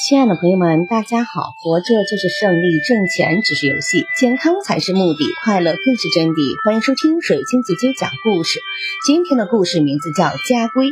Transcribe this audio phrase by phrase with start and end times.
[0.00, 1.54] 亲爱的朋友们，大家好！
[1.58, 6.64] 活着就是胜利，挣钱只是游戏，健康才是目的，快乐更是真谛。
[6.64, 8.60] 欢迎收听水晶姐姐讲故事。
[9.04, 10.86] 今天的故事名字叫《家规》。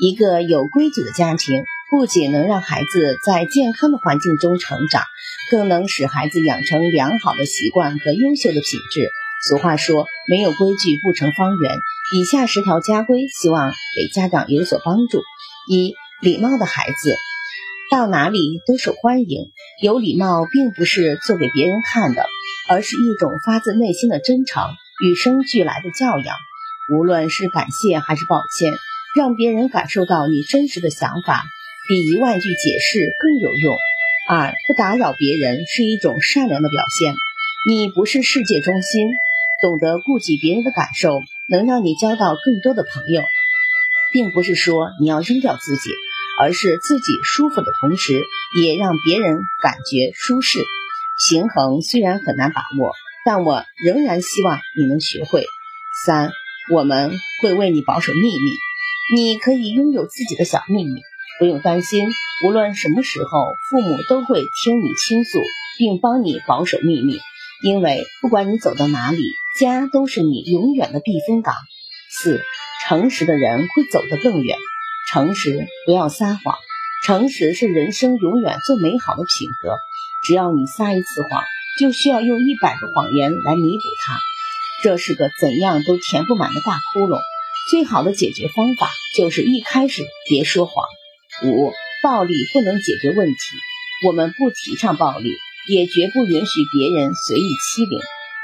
[0.00, 5.04] 一个有规矩的家庭，不仅能让孩子在健康的环境中成长，
[5.48, 9.12] 更能使孩子养成良好的习惯和优秀的品质。
[9.46, 11.78] 俗话说，没有规矩不成方圆。
[12.12, 15.22] 以下十条家规，希望给家长有所帮助。
[15.68, 17.14] 一、礼貌的孩子。
[17.90, 19.50] 到哪里都受欢迎。
[19.82, 22.24] 有礼貌并不是做给别人看的，
[22.68, 24.62] 而是一种发自内心的真诚，
[25.04, 26.36] 与生俱来的教养。
[26.92, 28.72] 无论是感谢还是抱歉，
[29.16, 31.42] 让别人感受到你真实的想法，
[31.88, 33.76] 比一万句解释更有用。
[34.28, 37.14] 二，不打扰别人是一种善良的表现。
[37.68, 39.08] 你不是世界中心，
[39.60, 43.22] 懂得顾及别人的感受，能让你交到更多的朋友。
[44.12, 45.90] 并不是说你要扔掉自己。
[46.40, 48.22] 而是自己舒服的同时，
[48.58, 50.64] 也让别人感觉舒适。
[51.28, 52.92] 平衡虽然很难把握，
[53.26, 55.44] 但我仍然希望你能学会。
[56.06, 56.32] 三，
[56.72, 58.50] 我们会为你保守秘密，
[59.14, 61.02] 你可以拥有自己的小秘密，
[61.38, 62.08] 不用担心。
[62.46, 63.28] 无论什么时候，
[63.68, 65.38] 父母都会听你倾诉，
[65.76, 67.18] 并帮你保守秘密，
[67.62, 69.18] 因为不管你走到哪里，
[69.58, 71.54] 家都是你永远的避风港。
[72.10, 72.40] 四，
[72.86, 74.56] 诚实的人会走得更远。
[75.12, 76.54] 诚实，不要撒谎。
[77.04, 79.74] 诚实是人生永远最美好的品格。
[80.22, 81.42] 只要你撒一次谎，
[81.80, 84.20] 就需要用一百个谎言来弥补它。
[84.84, 87.18] 这是个怎样都填不满的大窟窿。
[87.70, 90.86] 最好的解决方法就是一开始别说谎。
[91.42, 91.72] 五，
[92.02, 93.38] 暴力不能解决问题。
[94.06, 95.30] 我们不提倡暴力，
[95.68, 97.98] 也绝不允许别人随意欺凌。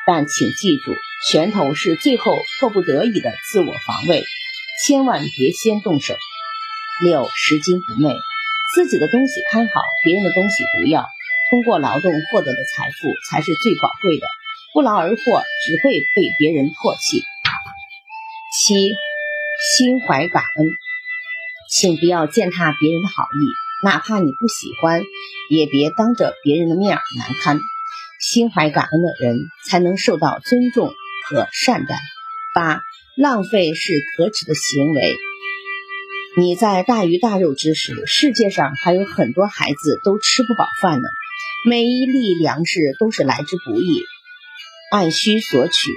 [0.05, 0.95] 但请记住，
[1.31, 4.25] 拳头是最后迫不得已的自我防卫，
[4.85, 6.17] 千万别先动手。
[7.03, 8.15] 六拾金不昧，
[8.75, 11.07] 自己的东西看好，别人的东西不要。
[11.51, 14.27] 通过劳动获得的财富才是最宝贵的，
[14.73, 17.23] 不劳而获只会被别人唾弃。
[18.59, 18.95] 七，
[19.77, 20.67] 心怀感恩，
[21.71, 23.47] 请不要践踏别人的好意，
[23.85, 25.05] 哪怕你不喜欢，
[25.51, 27.61] 也别当着别人的面难堪。
[28.19, 30.89] 心怀感恩的人才能受到尊重
[31.29, 31.97] 和善待。
[32.55, 32.81] 八，
[33.17, 35.15] 浪费是可耻的行为。
[36.39, 41.09] 你在大鱼大肉之时，世界上还有很多孩子都吃不饱饭呢。
[41.65, 44.03] 每一粒粮食都是来之不易，
[44.91, 45.91] 按需索取，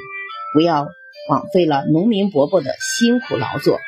[0.53, 0.87] 不要
[1.27, 3.79] 枉费了农民伯伯的辛苦劳作。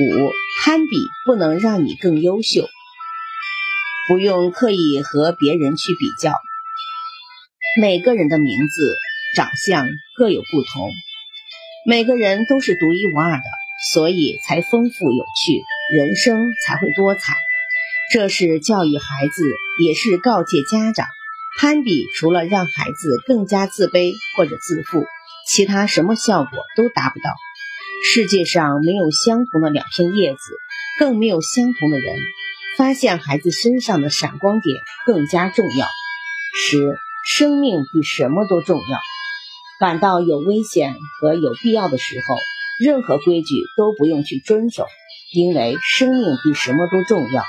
[0.00, 2.68] 五，攀比不能让你更优秀，
[4.08, 6.32] 不用刻意和别人去比较。
[7.80, 8.96] 每个人的名字、
[9.36, 9.86] 长相
[10.16, 10.90] 各有不同，
[11.86, 13.44] 每个人都是独一无二的，
[13.92, 15.62] 所以才丰富有趣。
[15.92, 17.34] 人生才会多彩，
[18.10, 19.44] 这是教育孩子，
[19.78, 21.06] 也是告诫家长。
[21.58, 25.04] 攀比除了让孩子更加自卑或者自负，
[25.46, 27.30] 其他什么效果都达不到。
[28.10, 30.38] 世界上没有相同的两片叶子，
[30.98, 32.16] 更没有相同的人。
[32.78, 35.86] 发现孩子身上的闪光点更加重要。
[36.56, 38.98] 十，生命比什么都重要。
[39.78, 42.34] 感到有危险和有必要的时候，
[42.82, 44.86] 任何规矩都不用去遵守。
[45.34, 47.44] 因为生命比什么都重要，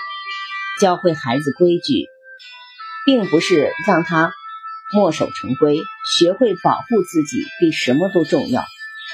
[0.80, 2.08] 教会孩子规矩，
[3.06, 4.34] 并不是让他
[4.94, 5.82] 墨守成规。
[6.18, 8.66] 学会保护自己比什么都重要。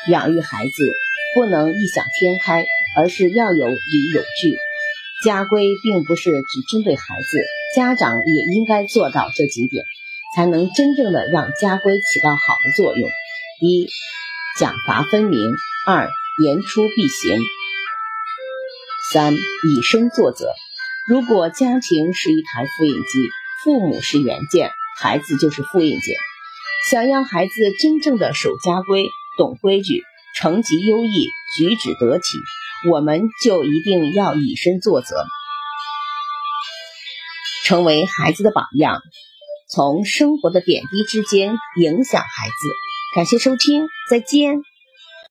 [0.10, 0.72] 养育孩子
[1.36, 2.66] 不能异想天开，
[2.98, 4.58] 而是要有理有据。
[5.24, 7.38] 家规并不是只针对孩子，
[7.76, 9.84] 家长也应该做到这几点，
[10.36, 13.10] 才能真正的让家规起到好的作用。
[13.62, 13.88] 一、
[14.60, 15.40] 奖罚分明；
[15.86, 16.08] 二、
[16.44, 17.40] 言出必行。
[19.12, 20.54] 三以身作则。
[21.08, 23.30] 如果家庭是一台复印机，
[23.64, 26.16] 父母是原件，孩子就是复印件。
[26.90, 29.06] 想要孩子真正的守家规、
[29.38, 30.04] 懂规矩、
[30.36, 31.28] 成绩优异、
[31.58, 32.24] 举止得体，
[32.92, 35.26] 我们就一定要以身作则，
[37.66, 39.02] 成为孩子的榜样，
[39.70, 42.54] 从生活的点滴之间影响孩子。
[43.16, 44.62] 感谢收听，再见。